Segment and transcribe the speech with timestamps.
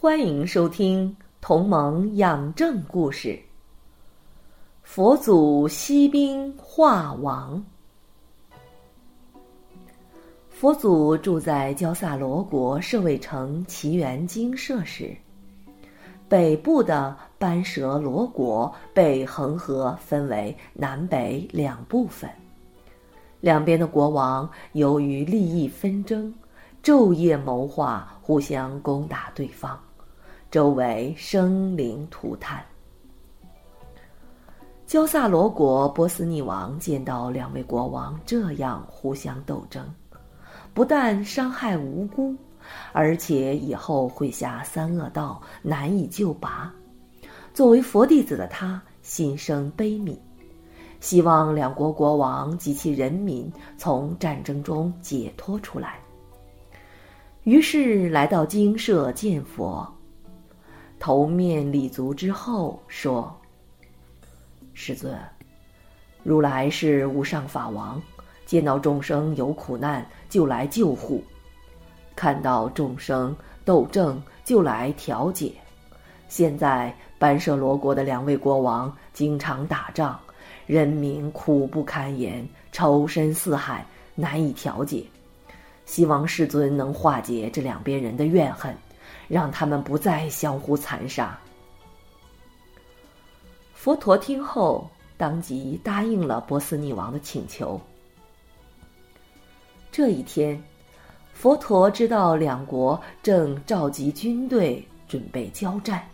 [0.00, 3.30] 欢迎收听《同盟养正故事》。
[4.84, 7.60] 佛祖西兵化王。
[10.48, 15.16] 佛祖住在焦萨罗国舍卫城奇园精舍时，
[16.28, 22.30] 北部的班舍罗国被恒河分为南北两部分，
[23.40, 26.32] 两边的国王由于利益纷争，
[26.84, 29.76] 昼夜谋划，互相攻打对方。
[30.50, 32.64] 周围生灵涂炭。
[34.86, 39.86] 焦萨罗国波斯匿王见到两位国王这样互相斗争，
[40.72, 42.34] 不但伤害无辜，
[42.92, 46.72] 而且以后会下三恶道，难以救拔。
[47.52, 50.16] 作为佛弟子的他，心生悲悯，
[51.00, 55.98] 希望两国国王及其人民从战争中解脱出来。
[57.42, 59.86] 于是来到精舍见佛。
[60.98, 63.34] 头面礼足之后，说
[64.74, 65.16] ：“师尊，
[66.24, 68.02] 如来是无上法王，
[68.44, 71.22] 见到众生有苦难就来救护，
[72.16, 75.52] 看到众生斗争就来调解。
[76.26, 80.18] 现在班舍罗国的两位国王经常打仗，
[80.66, 85.06] 人民苦不堪言，仇深似海，难以调解。
[85.86, 88.76] 希望世尊能化解这两边人的怨恨。”
[89.28, 91.38] 让他们不再相互残杀。
[93.74, 97.80] 佛陀听后，当即答应了波斯匿王的请求。
[99.92, 100.60] 这一天，
[101.32, 106.06] 佛陀知道两国正召集军队准备交战，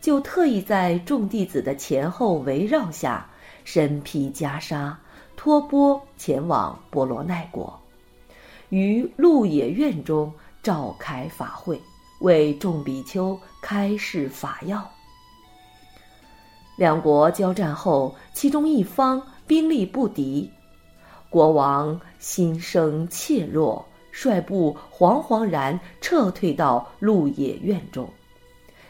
[0.00, 3.28] 就特意在众弟子的前后围绕下，
[3.64, 4.94] 身披袈裟，
[5.36, 7.78] 托钵前往波罗奈国，
[8.70, 10.32] 于鹿野苑中
[10.62, 11.80] 召开法会。
[12.20, 14.88] 为众比丘开示法要。
[16.76, 20.50] 两国交战后，其中一方兵力不敌，
[21.30, 28.08] 国王心生怯弱，率部惶惶然撤退到鹿野苑中。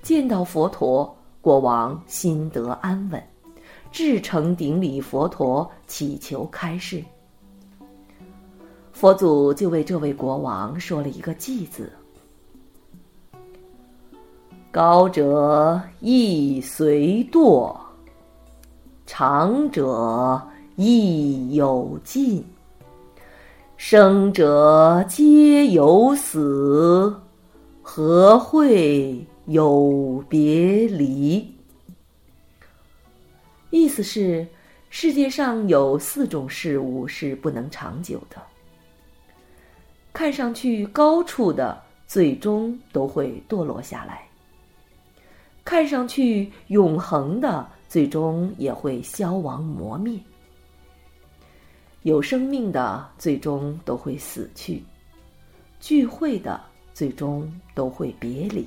[0.00, 3.22] 见到佛陀，国王心得安稳，
[3.90, 7.02] 至诚顶礼佛陀，祈求开示。
[8.92, 11.92] 佛祖就为这位国王说了一个“偈”字。
[14.72, 17.76] 高者亦随堕，
[19.04, 20.40] 长者
[20.76, 22.42] 亦有尽，
[23.76, 27.14] 生者皆有死，
[27.82, 31.54] 何会有别离？
[33.68, 34.46] 意思是，
[34.88, 38.40] 世界上有四种事物是不能长久的。
[40.14, 44.26] 看上去高处的，最终都会堕落下来。
[45.64, 50.18] 看上去永恒的，最终也会消亡磨灭；
[52.02, 54.82] 有生命的，最终都会死去；
[55.78, 56.60] 聚会的，
[56.92, 58.66] 最终都会别离。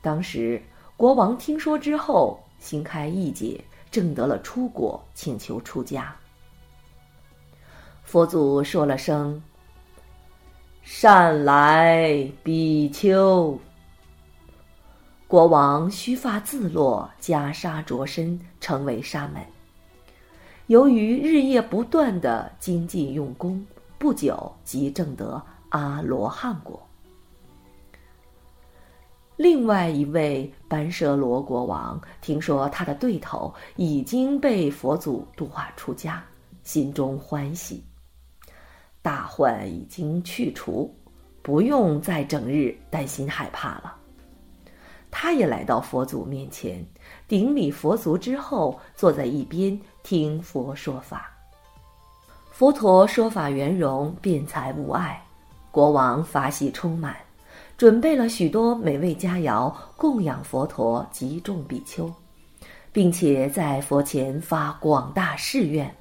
[0.00, 0.60] 当时
[0.96, 6.16] 国王听说之后，心开意解，正得了出国，请求出家。
[8.02, 9.40] 佛祖说了声
[10.82, 13.56] ：“善来，比丘。”
[15.32, 19.42] 国王须发自落，袈裟着身，成为沙门。
[20.66, 23.66] 由于日夜不断的精进用功，
[23.96, 26.86] 不久即证得阿罗汉果。
[29.36, 36.22] 另外一位班舍罗国王听说他的对头已经被佛祖度化出家，
[36.62, 37.82] 心中欢喜，
[39.00, 40.94] 大患已经去除，
[41.40, 43.96] 不用再整日担心害怕了。
[45.14, 46.84] 他也来到佛祖面前，
[47.28, 51.30] 顶礼佛足之后，坐在一边听佛说法。
[52.50, 55.22] 佛陀说法圆融，辩才无碍，
[55.70, 57.14] 国王法喜充满，
[57.76, 62.10] 准备了许多美味佳肴供养佛陀及众比丘，
[62.90, 65.94] 并且在佛前发广大誓愿，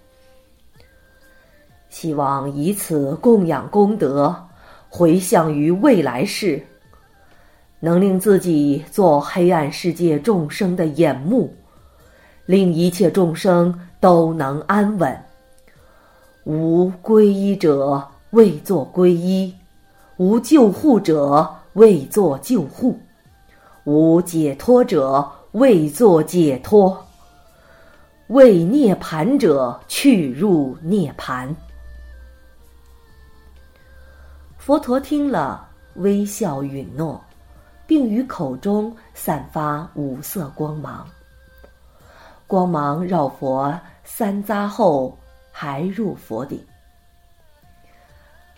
[1.89, 4.33] 希望以此供养功德，
[4.89, 6.65] 回向于未来世。
[7.83, 11.51] 能令自己做黑暗世界众生的眼目，
[12.45, 15.19] 令一切众生都能安稳。
[16.43, 19.53] 无皈依者未作皈依，
[20.17, 22.99] 无救护者未作救护，
[23.83, 27.03] 无解脱者未作解脱，
[28.27, 31.55] 为涅盘者去入涅盘。
[34.59, 37.19] 佛陀听了，微笑允诺。
[37.91, 41.05] 并于口中散发五色光芒，
[42.47, 45.17] 光芒绕佛三匝后，
[45.51, 46.65] 还入佛顶。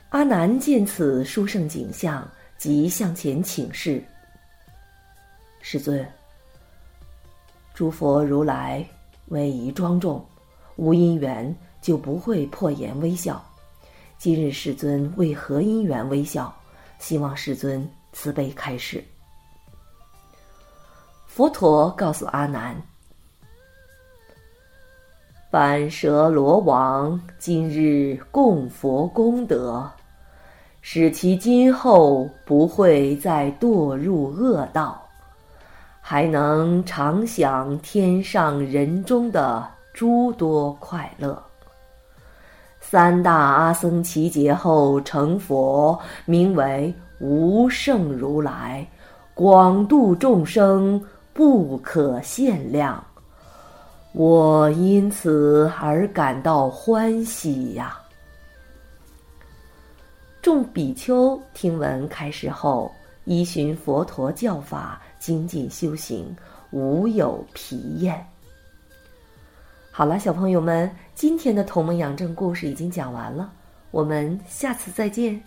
[0.10, 4.06] 阿难见此殊胜景象，即向前请示
[5.62, 6.08] ：“世尊，
[7.74, 8.88] 诸佛如来
[9.30, 10.24] 威仪庄重，
[10.76, 13.44] 无因缘就不会破颜微笑。
[14.20, 16.56] 今日世尊为何因缘微笑？
[17.00, 19.04] 希望世尊慈悲开示。”
[21.36, 22.80] 佛陀告诉阿难
[25.50, 29.90] ：“凡蛇罗王今日供佛功德，
[30.82, 35.02] 使其今后不会再堕入恶道，
[36.00, 41.42] 还能常享天上人中的诸多快乐。
[42.80, 48.88] 三大阿僧祇劫后成佛，名为无胜如来，
[49.34, 51.04] 广度众生。”
[51.34, 53.04] 不可限量，
[54.12, 58.00] 我因此而感到欢喜呀。
[60.44, 62.92] 众比丘听闻开示后，
[63.26, 66.36] 依循佛陀教法精进修行，
[66.70, 68.24] 无有疲厌。
[69.90, 73.52] 好了，小朋友们，今天的同盟养正故事已经讲完了，
[73.90, 75.42] 我们下次再见。